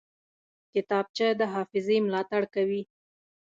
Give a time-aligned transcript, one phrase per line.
[0.73, 2.81] کتابچه د حافظې ملاتړ کوي